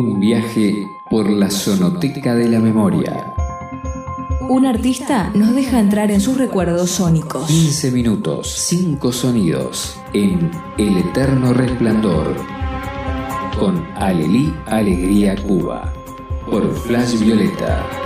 Un 0.00 0.20
viaje 0.20 0.86
por 1.10 1.28
la 1.28 1.50
sonoteca 1.50 2.36
de 2.36 2.48
la 2.48 2.60
memoria. 2.60 3.34
Un 4.48 4.64
artista 4.64 5.32
nos 5.34 5.52
deja 5.56 5.80
entrar 5.80 6.12
en 6.12 6.20
sus 6.20 6.38
recuerdos 6.38 6.90
sónicos. 6.90 7.48
15 7.48 7.90
minutos, 7.90 8.48
5 8.48 9.10
sonidos 9.10 9.98
en 10.12 10.52
El 10.78 10.98
Eterno 10.98 11.52
Resplandor. 11.52 12.36
Con 13.58 13.84
Alelí 13.96 14.54
Alegría 14.66 15.34
Cuba. 15.34 15.92
Por 16.48 16.72
Flash 16.76 17.18
Violeta. 17.18 17.97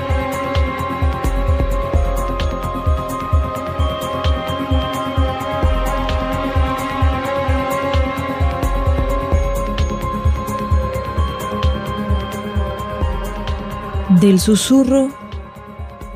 Del 14.23 14.39
susurro 14.39 15.09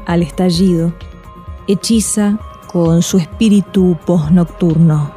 al 0.06 0.22
estallido, 0.22 0.92
hechiza 1.66 2.38
con 2.68 3.02
su 3.02 3.18
espíritu 3.18 3.98
posnocturno, 4.06 5.10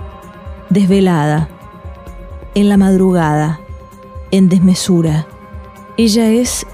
desvelada, 0.71 1.49
en 2.55 2.67
la 2.67 2.77
madrugada, 2.77 3.59
en 4.31 4.49
desmesura. 4.49 5.27
Ella 5.97 6.31
es 6.31 6.65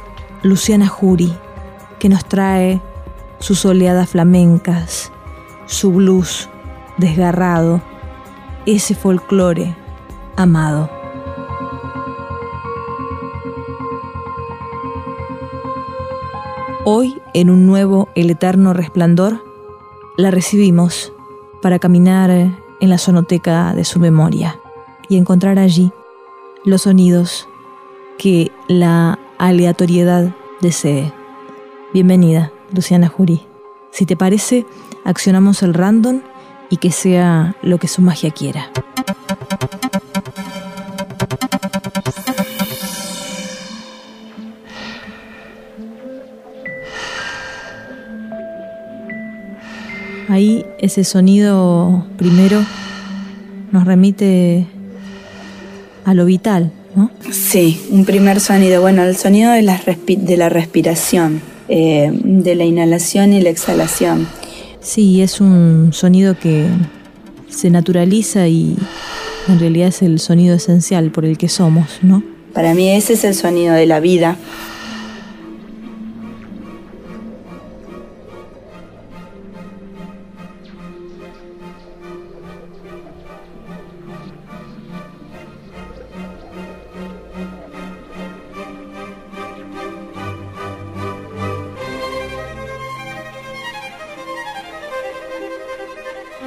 Luciana 0.42 0.88
Jury, 0.88 1.34
que 2.00 2.08
nos 2.08 2.24
trae 2.24 2.82
sus 3.40 3.66
oleadas 3.66 4.12
flamencas, 4.12 5.12
su 5.66 5.92
blues 5.92 6.48
desgarrado, 6.96 7.82
ese 8.66 8.96
folclore 8.96 9.76
amado. 10.38 10.95
Hoy, 16.88 17.20
en 17.34 17.50
un 17.50 17.66
nuevo 17.66 18.10
El 18.14 18.30
Eterno 18.30 18.72
Resplandor, 18.72 19.44
la 20.18 20.30
recibimos 20.30 21.12
para 21.60 21.80
caminar 21.80 22.30
en 22.30 22.90
la 22.90 23.00
sonoteca 23.00 23.74
de 23.74 23.84
su 23.84 24.00
memoria 24.00 24.60
y 25.10 25.18
encontrar 25.18 25.58
allí 25.58 25.92
los 26.64 26.84
sonidos 26.84 27.50
que 28.20 28.52
la 28.68 29.18
aleatoriedad 29.40 30.36
desee. 30.62 31.12
Bienvenida, 31.92 32.52
Luciana 32.72 33.08
Jury. 33.08 33.42
Si 33.90 34.06
te 34.06 34.16
parece, 34.16 34.68
accionamos 35.06 35.64
el 35.64 35.74
random 35.74 36.22
y 36.70 36.78
que 36.78 36.92
sea 36.92 37.56
lo 37.64 37.80
que 37.80 37.88
su 37.88 38.04
magia 38.04 38.30
quiera. 38.30 38.70
Ahí 50.28 50.66
ese 50.80 51.04
sonido 51.04 52.06
primero 52.18 52.64
nos 53.72 53.86
remite 53.86 54.66
a 56.04 56.14
lo 56.14 56.26
vital, 56.26 56.72
¿no? 56.96 57.12
Sí, 57.32 57.82
un 57.92 58.06
primer 58.06 58.40
sonido. 58.40 58.82
Bueno, 58.82 59.04
el 59.04 59.16
sonido 59.16 59.52
de 59.52 59.62
la, 59.62 59.80
de 60.08 60.38
la 60.38 60.50
respiración, 60.50 61.42
eh, 61.68 62.12
de 62.12 62.56
la 62.56 62.64
inhalación 62.64 63.34
y 63.34 63.42
la 63.42 63.50
exhalación. 63.50 64.28
Sí, 64.82 65.22
es 65.22 65.42
un 65.42 65.90
sonido 65.94 66.38
que 66.38 66.68
se 67.50 67.70
naturaliza 67.70 68.48
y 68.48 68.78
en 69.48 69.60
realidad 69.60 69.90
es 69.90 70.02
el 70.02 70.20
sonido 70.20 70.56
esencial 70.56 71.12
por 71.12 71.26
el 71.26 71.38
que 71.38 71.50
somos, 71.50 72.00
¿no? 72.02 72.24
Para 72.54 72.74
mí 72.74 72.90
ese 72.90 73.14
es 73.14 73.24
el 73.24 73.36
sonido 73.36 73.74
de 73.74 73.86
la 73.86 74.00
vida. 74.00 74.38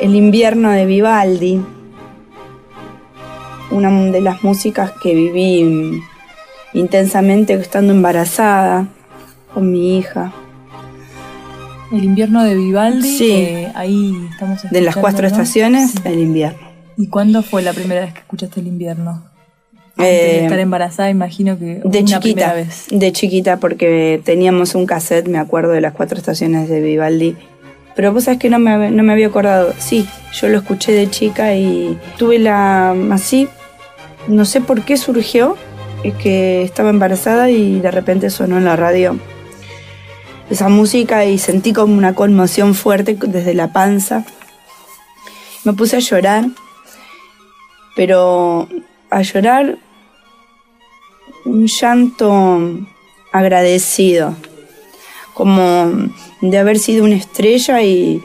El 0.01 0.15
invierno 0.15 0.71
de 0.71 0.87
Vivaldi, 0.87 1.61
una 3.71 3.91
de 4.13 4.21
las 4.21 4.43
músicas 4.45 4.93
que 5.03 5.15
viví 5.15 6.01
intensamente 6.73 7.55
estando 7.55 7.93
embarazada 7.93 8.87
con 9.53 9.71
mi 9.71 9.99
hija. 9.99 10.33
El 11.93 12.05
invierno 12.05 12.45
de 12.45 12.55
Vivaldi, 12.55 13.09
Sí. 13.09 13.67
ahí 13.75 14.15
estamos 14.31 14.63
De 14.71 14.81
las 14.83 14.97
cuatro 14.97 15.27
estaciones, 15.27 15.93
Sí. 15.93 15.99
el 16.05 16.19
invierno. 16.21 16.59
¿Y 16.97 17.09
cuándo 17.09 17.43
fue 17.43 17.63
la 17.63 17.73
primera 17.73 18.03
vez 18.03 18.13
que 18.13 18.21
escuchaste 18.21 18.61
el 18.61 18.67
invierno? 18.69 19.25
Antes 19.97 20.07
Eh, 20.15 20.33
de 20.39 20.43
estar 20.45 20.59
embarazada, 20.61 21.11
imagino 21.11 21.59
que 21.59 21.81
De 21.85 21.99
una 21.99 22.03
chiquita, 22.05 22.53
vez. 22.53 22.87
de 22.91 23.11
chiquita, 23.13 23.57
porque 23.57 24.21
teníamos 24.25 24.77
un 24.77 24.87
cassette, 24.87 25.27
me 25.29 25.39
acuerdo 25.39 25.73
de 25.73 25.81
las 25.81 25.93
cuatro 25.93 26.17
estaciones 26.19 26.69
de 26.69 26.81
Vivaldi. 26.81 27.37
Pero 27.99 28.13
vos 28.13 28.23
sabés 28.23 28.39
que 28.39 28.49
no 28.49 28.61
me, 28.61 28.93
no 28.93 29.03
me 29.03 29.13
había 29.13 29.27
acordado. 29.27 29.75
Sí, 29.77 30.09
yo 30.33 30.47
lo 30.47 30.59
escuché 30.59 30.93
de 30.93 31.11
chica 31.11 31.57
y 31.57 31.99
tuve 32.17 32.39
la. 32.39 32.95
así, 33.11 33.49
no 34.29 34.45
sé 34.45 34.61
por 34.61 34.83
qué 34.83 34.97
surgió, 34.97 35.57
es 36.05 36.15
que 36.15 36.63
estaba 36.63 36.91
embarazada 36.91 37.51
y 37.51 37.81
de 37.81 37.91
repente 37.91 38.31
sonó 38.31 38.59
en 38.59 38.67
la 38.67 38.77
radio 38.77 39.19
esa 40.49 40.69
música 40.69 41.25
y 41.25 41.39
sentí 41.39 41.73
como 41.73 41.93
una 41.93 42.15
conmoción 42.15 42.77
fuerte 42.77 43.19
desde 43.21 43.53
la 43.53 43.73
panza. 43.73 44.25
Me 45.65 45.73
puse 45.73 45.97
a 45.97 45.99
llorar, 45.99 46.45
pero 47.97 48.69
a 49.11 49.23
llorar 49.23 49.77
un 51.45 51.67
llanto 51.67 52.61
agradecido, 53.33 54.37
como 55.39 55.93
de 56.41 56.59
haber 56.59 56.81
sido 56.81 57.05
una 57.05 57.15
estrella 57.15 57.81
y, 57.81 58.21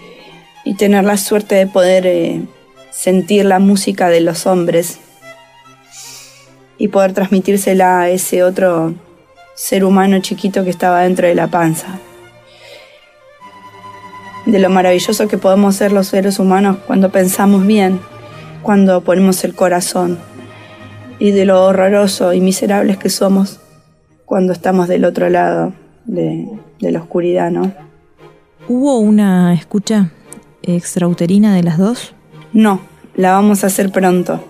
tener 0.80 1.04
la 1.04 1.18
suerte 1.18 1.54
de 1.54 1.68
poder 1.68 2.08
eh, 2.08 2.42
sentir 2.90 3.46
la 3.46 3.60
música 3.60 4.10
de 4.10 4.20
los 4.20 4.48
hombres 4.48 4.98
y 6.80 6.88
poder 6.88 7.14
transmitírsela 7.14 8.00
a 8.00 8.10
ese 8.10 8.42
otro 8.42 8.96
ser 9.54 9.86
humano 9.86 10.20
chiquito 10.22 10.64
que 10.64 10.72
estaba 10.72 11.02
dentro 11.02 11.28
de 11.28 11.36
la 11.36 11.48
panza. 11.48 12.00
De 14.48 14.58
lo 14.58 14.72
maravilloso 14.72 15.28
que 15.28 15.38
podemos 15.38 15.76
ser 15.76 15.92
los 15.92 16.08
seres 16.08 16.40
humanos 16.40 16.78
cuando 16.88 17.12
pensamos 17.12 17.68
bien, 17.68 18.00
cuando 18.64 19.02
ponemos 19.02 19.44
el 19.44 19.54
corazón 19.54 20.18
y 21.20 21.30
de 21.30 21.46
lo 21.46 21.64
horroroso 21.64 22.34
y 22.34 22.42
miserables 22.42 22.98
que 22.98 23.10
somos 23.10 23.60
cuando 24.26 24.52
estamos 24.52 24.88
del 24.88 25.06
otro 25.06 25.30
lado 25.30 25.74
de, 26.06 26.48
de 26.80 26.92
la 26.92 27.00
oscuridad, 27.02 27.52
¿no? 27.52 27.72
¿Hubo 28.68 29.00
una 29.00 29.54
escucha 29.54 30.12
extrauterina 30.62 31.54
de 31.56 31.64
las 31.64 31.78
dos? 31.78 32.14
No, 32.54 32.82
la 33.16 33.32
vamos 33.32 33.64
a 33.64 33.68
hacer 33.68 33.92
pronto. 33.92 34.44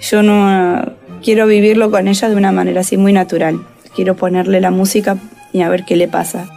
Yo 0.00 0.22
no 0.22 0.92
quiero 1.22 1.46
vivirlo 1.46 1.90
con 1.90 2.06
ella 2.08 2.28
de 2.28 2.36
una 2.36 2.52
manera 2.52 2.80
así 2.82 2.96
muy 2.96 3.12
natural. 3.12 3.66
Quiero 3.94 4.14
ponerle 4.16 4.60
la 4.60 4.70
música 4.70 5.16
y 5.52 5.62
a 5.62 5.68
ver 5.68 5.84
qué 5.84 5.96
le 5.96 6.06
pasa. 6.08 6.48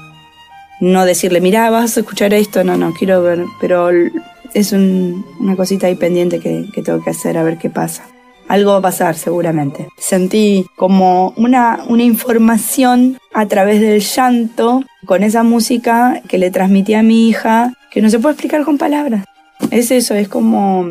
No 0.81 1.05
decirle, 1.05 1.41
mira, 1.41 1.69
vas 1.69 1.97
a 1.97 2.01
escuchar 2.01 2.33
esto, 2.33 2.63
no, 2.63 2.77
no, 2.77 2.93
quiero 2.93 3.21
ver, 3.23 3.43
pero 3.59 3.89
es 4.53 4.71
un- 4.71 5.25
una 5.39 5.55
cosita 5.55 5.87
ahí 5.87 5.95
pendiente 5.95 6.39
que, 6.39 6.65
que 6.73 6.81
tengo 6.81 7.03
que 7.03 7.09
hacer 7.09 7.37
a 7.37 7.43
ver 7.43 7.57
qué 7.57 7.69
pasa. 7.69 8.03
Algo 8.49 8.71
va 8.71 8.79
a 8.79 8.81
pasar 8.81 9.15
seguramente. 9.15 9.87
Sentí 9.97 10.65
como 10.75 11.33
una, 11.37 11.83
una 11.87 12.01
información 12.01 13.19
a 13.31 13.45
través 13.45 13.79
del 13.79 14.01
llanto 14.01 14.83
con 15.05 15.21
esa 15.21 15.43
música 15.43 16.21
que 16.27 16.39
le 16.39 16.49
transmití 16.49 16.95
a 16.95 17.03
mi 17.03 17.29
hija 17.29 17.73
que 17.91 18.01
no 18.01 18.09
se 18.09 18.17
puede 18.17 18.33
explicar 18.33 18.63
con 18.63 18.79
palabras. 18.79 19.23
Es 19.69 19.91
eso, 19.91 20.15
es 20.15 20.27
como 20.27 20.87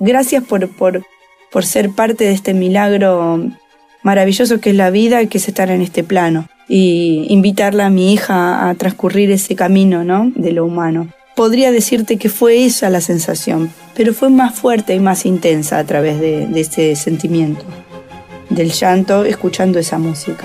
gracias 0.00 0.44
por, 0.44 0.66
por, 0.70 1.04
por 1.52 1.66
ser 1.66 1.90
parte 1.90 2.24
de 2.24 2.32
este 2.32 2.54
milagro 2.54 3.50
maravilloso 4.02 4.58
que 4.60 4.70
es 4.70 4.76
la 4.76 4.88
vida 4.88 5.20
y 5.20 5.26
que 5.26 5.36
es 5.36 5.46
estar 5.46 5.70
en 5.70 5.82
este 5.82 6.04
plano. 6.04 6.46
Y 6.68 7.26
invitarla 7.28 7.86
a 7.86 7.90
mi 7.90 8.14
hija 8.14 8.66
a 8.66 8.74
transcurrir 8.76 9.30
ese 9.30 9.54
camino, 9.54 10.04
¿no? 10.04 10.32
De 10.34 10.52
lo 10.52 10.64
humano. 10.64 11.08
Podría 11.34 11.72
decirte 11.72 12.16
que 12.16 12.28
fue 12.28 12.64
esa 12.64 12.90
la 12.90 13.00
sensación, 13.00 13.72
pero 13.94 14.14
fue 14.14 14.30
más 14.30 14.54
fuerte 14.54 14.94
y 14.94 15.00
más 15.00 15.26
intensa 15.26 15.78
a 15.78 15.84
través 15.84 16.20
de, 16.20 16.46
de 16.46 16.60
ese 16.60 16.94
sentimiento, 16.94 17.64
del 18.50 18.70
llanto, 18.70 19.24
escuchando 19.24 19.78
esa 19.78 19.98
música. 19.98 20.44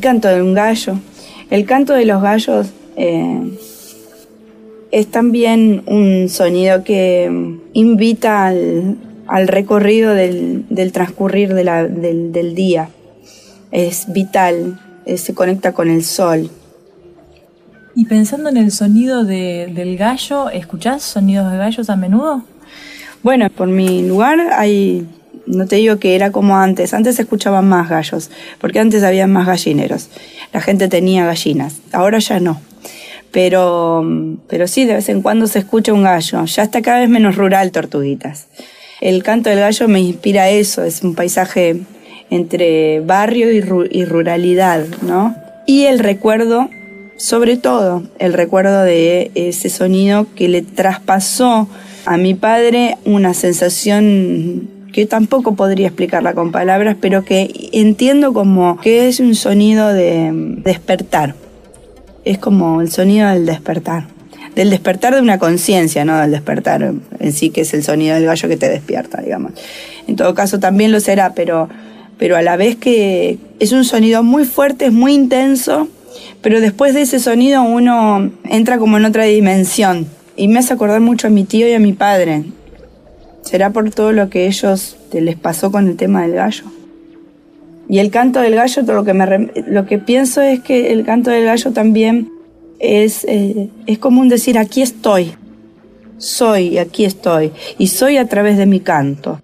El 0.00 0.04
canto 0.04 0.28
de 0.28 0.40
un 0.40 0.54
gallo. 0.54 0.98
El 1.50 1.66
canto 1.66 1.92
de 1.92 2.06
los 2.06 2.22
gallos 2.22 2.68
eh, 2.96 3.50
es 4.90 5.06
también 5.08 5.82
un 5.84 6.30
sonido 6.30 6.84
que 6.84 7.58
invita 7.74 8.46
al, 8.46 8.96
recorrido 9.46 10.14
del, 10.14 10.64
transcurrir 10.94 11.52
del, 11.52 12.54
día. 12.54 12.88
Es 13.72 14.10
vital, 14.10 14.80
eh, 15.04 15.18
se 15.18 15.34
conecta 15.34 15.74
con 15.74 15.90
el 15.90 16.02
sol. 16.02 16.50
Y 17.94 18.06
pensando 18.06 18.48
en 18.48 18.56
el 18.56 18.70
sonido 18.70 19.24
del 19.24 19.98
gallo, 19.98 20.48
¿escuchás 20.48 21.02
sonidos 21.02 21.52
de 21.52 21.58
gallos 21.58 21.90
a 21.90 21.96
menudo? 21.96 22.42
Bueno, 23.22 23.50
por 23.50 23.68
mi 23.68 24.08
lugar 24.08 24.40
hay, 24.54 25.06
no 25.50 25.66
te 25.66 25.76
digo 25.76 25.98
que 25.98 26.14
era 26.14 26.32
como 26.32 26.56
antes, 26.56 26.94
antes 26.94 27.16
se 27.16 27.22
escuchaban 27.22 27.68
más 27.68 27.88
gallos, 27.88 28.30
porque 28.60 28.78
antes 28.78 29.02
había 29.02 29.26
más 29.26 29.46
gallineros, 29.46 30.08
la 30.52 30.60
gente 30.60 30.88
tenía 30.88 31.26
gallinas, 31.26 31.76
ahora 31.92 32.18
ya 32.18 32.40
no. 32.40 32.60
Pero, 33.32 34.04
pero 34.48 34.66
sí, 34.66 34.86
de 34.86 34.94
vez 34.94 35.08
en 35.08 35.22
cuando 35.22 35.46
se 35.46 35.60
escucha 35.60 35.92
un 35.92 36.02
gallo, 36.02 36.44
ya 36.46 36.62
está 36.62 36.82
cada 36.82 37.00
vez 37.00 37.08
menos 37.08 37.36
rural 37.36 37.70
Tortuguitas. 37.70 38.46
El 39.00 39.22
canto 39.22 39.50
del 39.50 39.60
gallo 39.60 39.86
me 39.86 40.00
inspira 40.00 40.50
eso, 40.50 40.82
es 40.82 41.02
un 41.02 41.14
paisaje 41.14 41.80
entre 42.30 43.00
barrio 43.00 43.52
y, 43.52 43.62
y 43.90 44.04
ruralidad, 44.04 44.84
¿no? 45.02 45.36
Y 45.66 45.84
el 45.84 46.00
recuerdo 46.00 46.68
sobre 47.20 47.58
todo 47.58 48.02
el 48.18 48.32
recuerdo 48.32 48.82
de 48.82 49.30
ese 49.34 49.68
sonido 49.68 50.26
que 50.34 50.48
le 50.48 50.62
traspasó 50.62 51.68
a 52.06 52.16
mi 52.16 52.34
padre 52.34 52.96
una 53.04 53.34
sensación 53.34 54.79
que 54.92 55.06
tampoco 55.06 55.54
podría 55.54 55.86
explicarla 55.88 56.34
con 56.34 56.52
palabras, 56.52 56.96
pero 57.00 57.24
que 57.24 57.70
entiendo 57.72 58.32
como 58.32 58.78
que 58.80 59.08
es 59.08 59.20
un 59.20 59.34
sonido 59.34 59.92
de 59.92 60.30
despertar. 60.32 61.34
Es 62.24 62.38
como 62.38 62.80
el 62.80 62.90
sonido 62.90 63.28
del 63.28 63.46
despertar. 63.46 64.08
Del 64.54 64.70
despertar 64.70 65.14
de 65.14 65.20
una 65.20 65.38
conciencia, 65.38 66.04
no 66.04 66.18
del 66.18 66.32
despertar 66.32 66.92
en 67.20 67.32
sí, 67.32 67.50
que 67.50 67.60
es 67.62 67.72
el 67.72 67.84
sonido 67.84 68.16
del 68.16 68.26
gallo 68.26 68.48
que 68.48 68.56
te 68.56 68.68
despierta, 68.68 69.20
digamos. 69.22 69.52
En 70.06 70.16
todo 70.16 70.34
caso 70.34 70.58
también 70.58 70.90
lo 70.90 71.00
será, 71.00 71.34
pero, 71.34 71.68
pero 72.18 72.36
a 72.36 72.42
la 72.42 72.56
vez 72.56 72.76
que 72.76 73.38
es 73.60 73.72
un 73.72 73.84
sonido 73.84 74.22
muy 74.22 74.44
fuerte, 74.44 74.86
es 74.86 74.92
muy 74.92 75.14
intenso, 75.14 75.88
pero 76.42 76.60
después 76.60 76.94
de 76.94 77.02
ese 77.02 77.20
sonido 77.20 77.62
uno 77.62 78.30
entra 78.48 78.78
como 78.78 78.96
en 78.96 79.04
otra 79.04 79.24
dimensión 79.24 80.06
y 80.36 80.48
me 80.48 80.58
hace 80.58 80.72
acordar 80.72 81.00
mucho 81.00 81.28
a 81.28 81.30
mi 81.30 81.44
tío 81.44 81.68
y 81.68 81.72
a 81.72 81.78
mi 81.78 81.92
padre. 81.92 82.44
¿Será 83.42 83.70
por 83.70 83.90
todo 83.90 84.12
lo 84.12 84.28
que 84.30 84.46
ellos 84.46 84.96
les 85.12 85.36
pasó 85.36 85.72
con 85.72 85.88
el 85.88 85.96
tema 85.96 86.22
del 86.22 86.34
gallo? 86.34 86.64
Y 87.88 87.98
el 87.98 88.10
canto 88.10 88.40
del 88.40 88.54
gallo, 88.54 88.82
lo 88.82 89.04
que, 89.04 89.14
me, 89.14 89.50
lo 89.66 89.86
que 89.86 89.98
pienso 89.98 90.40
es 90.40 90.60
que 90.60 90.92
el 90.92 91.04
canto 91.04 91.30
del 91.30 91.44
gallo 91.44 91.72
también 91.72 92.30
es, 92.78 93.24
eh, 93.24 93.68
es 93.86 93.98
como 93.98 94.20
un 94.20 94.28
decir, 94.28 94.58
aquí 94.58 94.80
estoy, 94.80 95.34
soy 96.16 96.78
aquí 96.78 97.04
estoy, 97.04 97.52
y 97.78 97.88
soy 97.88 98.16
a 98.16 98.28
través 98.28 98.56
de 98.58 98.66
mi 98.66 98.80
canto. 98.80 99.40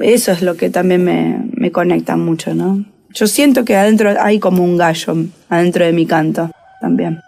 Eso 0.00 0.32
es 0.32 0.42
lo 0.42 0.56
que 0.56 0.70
también 0.70 1.04
me, 1.04 1.38
me 1.52 1.70
conecta 1.70 2.16
mucho, 2.16 2.54
¿no? 2.54 2.84
Yo 3.14 3.26
siento 3.26 3.64
que 3.64 3.76
adentro 3.76 4.14
hay 4.20 4.40
como 4.40 4.64
un 4.64 4.76
gallo, 4.76 5.14
adentro 5.48 5.86
de 5.86 5.92
mi 5.92 6.04
canto 6.04 6.50
también. 6.80 7.20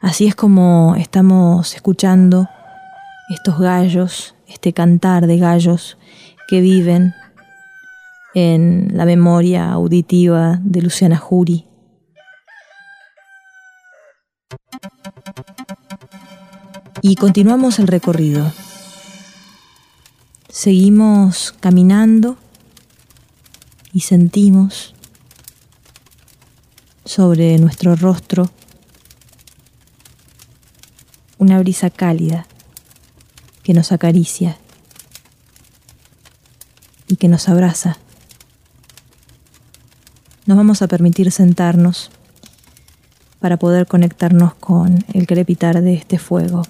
Así 0.00 0.26
es 0.26 0.34
como 0.34 0.94
estamos 0.96 1.74
escuchando 1.74 2.48
estos 3.28 3.58
gallos, 3.58 4.34
este 4.50 4.72
cantar 4.72 5.26
de 5.26 5.38
gallos 5.38 5.96
que 6.48 6.60
viven 6.60 7.14
en 8.34 8.90
la 8.96 9.04
memoria 9.04 9.70
auditiva 9.70 10.58
de 10.62 10.82
Luciana 10.82 11.16
Jury. 11.16 11.66
Y 17.02 17.14
continuamos 17.14 17.78
el 17.78 17.86
recorrido. 17.86 18.52
Seguimos 20.48 21.54
caminando 21.60 22.36
y 23.92 24.00
sentimos 24.00 24.94
sobre 27.04 27.58
nuestro 27.58 27.96
rostro 27.96 28.50
una 31.38 31.58
brisa 31.58 31.88
cálida 31.88 32.46
que 33.62 33.74
nos 33.74 33.92
acaricia 33.92 34.56
y 37.08 37.16
que 37.16 37.28
nos 37.28 37.48
abraza. 37.48 37.98
Nos 40.46 40.56
vamos 40.56 40.82
a 40.82 40.88
permitir 40.88 41.30
sentarnos 41.32 42.10
para 43.38 43.56
poder 43.56 43.86
conectarnos 43.86 44.54
con 44.54 45.04
el 45.12 45.26
crepitar 45.26 45.82
de 45.82 45.94
este 45.94 46.18
fuego 46.18 46.62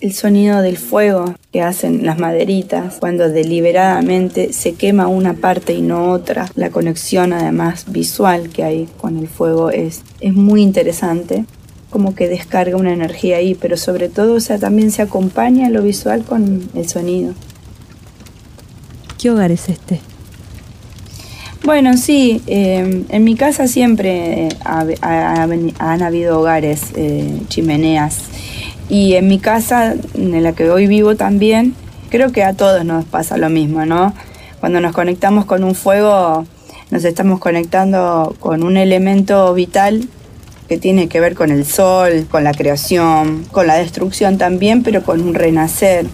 el 0.00 0.12
sonido 0.12 0.60
del 0.60 0.76
fuego 0.76 1.34
que 1.52 1.62
hacen 1.62 2.04
las 2.04 2.18
maderitas 2.18 2.96
cuando 3.00 3.30
deliberadamente 3.30 4.52
se 4.52 4.74
quema 4.74 5.06
una 5.06 5.34
parte 5.34 5.72
y 5.72 5.80
no 5.80 6.10
otra. 6.10 6.50
La 6.54 6.70
conexión 6.70 7.32
además 7.32 7.86
visual 7.88 8.50
que 8.50 8.62
hay 8.62 8.88
con 8.98 9.16
el 9.16 9.28
fuego 9.28 9.70
es, 9.70 10.02
es 10.20 10.34
muy 10.34 10.62
interesante, 10.62 11.46
como 11.90 12.14
que 12.14 12.28
descarga 12.28 12.76
una 12.76 12.92
energía 12.92 13.36
ahí, 13.36 13.54
pero 13.54 13.76
sobre 13.76 14.08
todo 14.08 14.34
o 14.34 14.40
sea, 14.40 14.58
también 14.58 14.90
se 14.90 15.02
acompaña 15.02 15.70
lo 15.70 15.82
visual 15.82 16.24
con 16.24 16.68
el 16.74 16.88
sonido. 16.88 17.34
¿Qué 19.18 19.30
hogar 19.30 19.50
es 19.50 19.68
este? 19.68 20.00
Bueno, 21.64 21.96
sí, 21.96 22.42
eh, 22.46 23.04
en 23.08 23.24
mi 23.24 23.34
casa 23.34 23.66
siempre 23.66 24.48
han 24.64 26.02
habido 26.02 26.38
hogares, 26.38 26.92
eh, 26.94 27.40
chimeneas 27.48 28.18
y 28.88 29.14
en 29.14 29.26
mi 29.26 29.40
casa, 29.40 29.96
en 30.14 30.42
la 30.42 30.52
que 30.52 30.70
hoy 30.70 30.86
vivo 30.86 31.16
también, 31.16 31.74
creo 32.08 32.30
que 32.30 32.44
a 32.44 32.52
todos 32.52 32.84
nos 32.84 33.04
pasa 33.04 33.36
lo 33.36 33.50
mismo, 33.50 33.84
¿no? 33.84 34.14
Cuando 34.60 34.80
nos 34.80 34.92
conectamos 34.92 35.44
con 35.44 35.64
un 35.64 35.74
fuego, 35.74 36.46
nos 36.90 37.04
estamos 37.04 37.40
conectando 37.40 38.36
con 38.38 38.62
un 38.62 38.76
elemento 38.76 39.52
vital 39.52 40.08
que 40.68 40.78
tiene 40.78 41.08
que 41.08 41.20
ver 41.20 41.34
con 41.34 41.50
el 41.50 41.64
sol, 41.64 42.26
con 42.30 42.44
la 42.44 42.52
creación, 42.52 43.44
con 43.50 43.66
la 43.66 43.76
destrucción 43.76 44.38
también, 44.38 44.82
pero 44.82 45.02
con 45.02 45.20
un 45.20 45.34
renacer. 45.34 46.06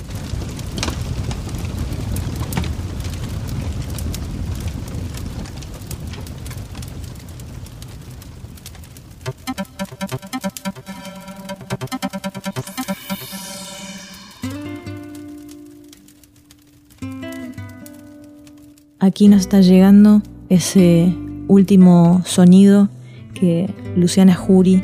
aquí 19.12 19.28
nos 19.28 19.42
está 19.42 19.60
llegando 19.60 20.22
ese 20.48 21.14
último 21.46 22.22
sonido 22.24 22.88
que 23.34 23.68
Luciana 23.96 24.34
Jury 24.34 24.82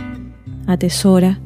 atesora 0.67 1.38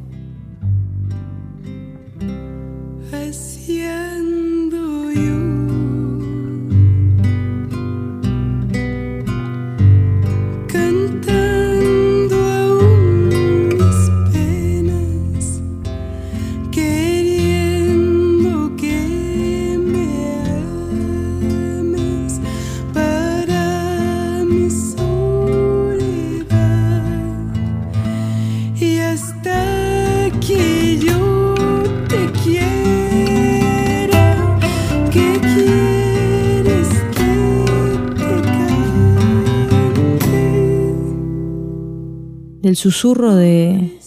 el 42.62 42.76
susurro 42.76 43.34
de 43.34 43.98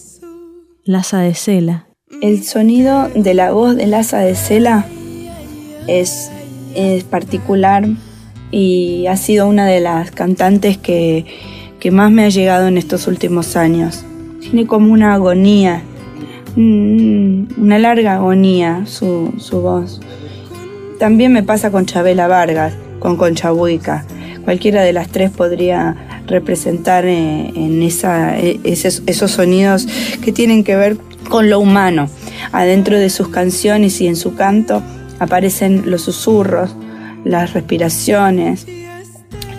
Laza 0.84 1.20
de 1.20 1.34
Cela. 1.34 1.86
El 2.22 2.42
sonido 2.42 3.08
de 3.14 3.34
la 3.34 3.52
voz 3.52 3.76
de 3.76 3.86
Laza 3.86 4.20
de 4.20 4.34
Cela 4.34 4.86
es, 5.86 6.30
particular 7.10 7.86
y 8.50 9.06
ha 9.06 9.16
sido 9.16 9.46
una 9.46 9.66
de 9.66 9.80
las 9.80 10.10
cantantes 10.10 10.78
que, 10.78 11.24
más 11.92 12.10
me 12.10 12.24
ha 12.24 12.28
llegado 12.30 12.66
en 12.66 12.78
estos 12.78 13.06
últimos 13.06 13.54
años. 13.54 14.04
Tiene 14.40 14.66
como 14.66 14.92
una 14.92 15.14
agonía, 15.14 15.82
una 16.56 17.78
larga 17.78 18.16
agonía 18.16 18.86
su, 18.86 19.32
su 19.38 19.60
voz. 19.60 20.00
También 20.98 21.32
me 21.32 21.44
pasa 21.44 21.70
con 21.70 21.86
Chabela 21.86 22.26
Vargas, 22.26 22.74
con 22.98 23.16
Concha 23.16 23.52
Buica. 23.52 24.04
Cualquiera 24.44 24.82
de 24.82 24.92
las 24.92 25.08
tres 25.08 25.30
podría 25.30 26.05
representar 26.26 27.04
eh, 27.06 27.52
en 27.54 27.82
esa, 27.82 28.38
esos, 28.38 29.02
esos 29.06 29.30
sonidos 29.30 29.86
que 30.22 30.32
tienen 30.32 30.64
que 30.64 30.76
ver 30.76 30.96
con 31.28 31.50
lo 31.50 31.60
humano. 31.60 32.08
Adentro 32.52 32.98
de 32.98 33.10
sus 33.10 33.28
canciones 33.28 34.00
y 34.00 34.06
en 34.06 34.16
su 34.16 34.34
canto 34.34 34.82
aparecen 35.18 35.90
los 35.90 36.02
susurros, 36.02 36.74
las 37.24 37.52
respiraciones, 37.52 38.66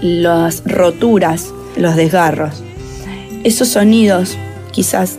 las 0.01 0.63
roturas, 0.65 1.53
los 1.75 1.95
desgarros. 1.95 2.63
Esos 3.43 3.69
sonidos, 3.69 4.37
quizás 4.71 5.17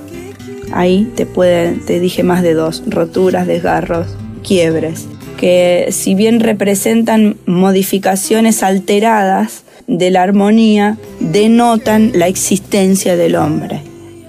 ahí 0.72 1.10
te 1.16 1.26
pueden, 1.26 1.80
te 1.80 2.00
dije 2.00 2.22
más 2.22 2.42
de 2.42 2.54
dos, 2.54 2.82
roturas, 2.86 3.46
desgarros, 3.46 4.06
quiebres, 4.46 5.06
que 5.36 5.88
si 5.90 6.14
bien 6.14 6.40
representan 6.40 7.36
modificaciones 7.46 8.62
alteradas 8.62 9.64
de 9.88 10.10
la 10.10 10.22
armonía, 10.22 10.96
denotan 11.18 12.12
la 12.14 12.28
existencia 12.28 13.16
del 13.16 13.34
hombre. 13.34 13.82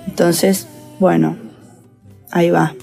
Entonces, 0.08 0.68
bueno, 1.00 1.38
ahí 2.32 2.50
va. 2.50 2.74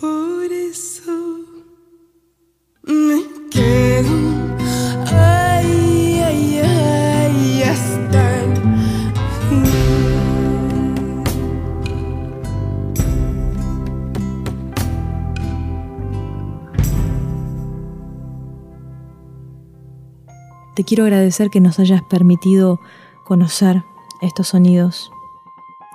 Quiero 20.87 21.05
agradecer 21.05 21.51
que 21.51 21.61
nos 21.61 21.79
hayas 21.79 22.03
permitido 22.03 22.81
conocer 23.25 23.85
estos 24.23 24.49
sonidos 24.49 25.13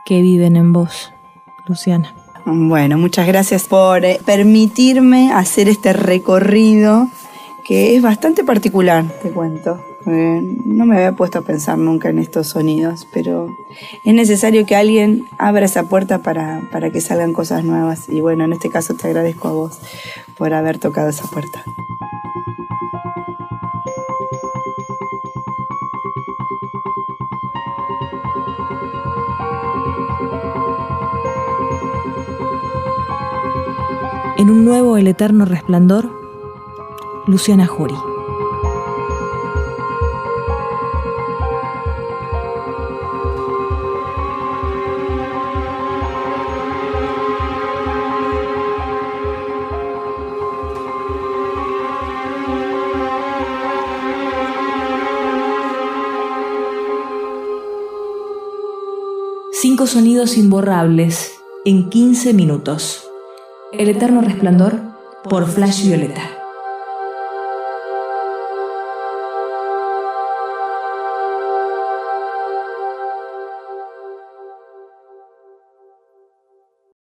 que 0.06 0.22
viven 0.22 0.56
en 0.56 0.74
vos, 0.74 1.12
Luciana. 1.68 2.14
Bueno, 2.46 2.98
muchas 2.98 3.28
gracias 3.28 3.68
por 3.68 4.04
eh, 4.04 4.20
permitirme 4.26 5.32
hacer 5.32 5.70
este 5.70 5.94
recorrido 5.94 7.08
que 7.66 7.96
es 7.96 8.02
bastante 8.02 8.44
particular, 8.44 9.06
te 9.22 9.30
cuento. 9.30 9.80
No 10.04 10.88
me 10.88 10.96
había 10.96 11.12
puesto 11.12 11.40
a 11.40 11.42
pensar 11.44 11.78
nunca 11.78 12.10
en 12.10 12.18
estos 12.18 12.48
sonidos, 12.48 13.08
pero 13.14 13.48
es 14.04 14.14
necesario 14.16 14.66
que 14.66 14.76
alguien 14.76 15.28
abra 15.38 15.66
esa 15.66 15.84
puerta 15.84 16.24
para, 16.24 16.68
para 16.72 16.90
que 16.90 17.02
salgan 17.02 17.34
cosas 17.34 17.64
nuevas. 17.64 18.10
Y 18.10 18.20
bueno, 18.20 18.44
en 18.44 18.54
este 18.54 18.70
caso 18.70 18.96
te 18.96 19.08
agradezco 19.08 19.48
a 19.48 19.52
vos 19.52 19.80
por 20.38 20.54
haber 20.56 20.80
tocado 20.80 21.10
esa 21.10 21.28
puerta. 21.28 21.64
En 34.42 34.50
un 34.50 34.66
nuevo 34.66 34.98
El 34.98 35.08
Eterno 35.08 35.46
Resplandor, 35.46 36.10
Luciana 37.28 37.68
Jury. 37.68 37.94
Cinco 59.52 59.86
sonidos 59.86 60.36
imborrables 60.36 61.44
en 61.64 61.92
15 61.92 62.34
minutos. 62.34 63.11
El 63.72 63.88
eterno 63.88 64.22
resplandor 64.22 64.80
por 65.24 65.48
Flash 65.48 65.86
Violeta. 65.86 66.41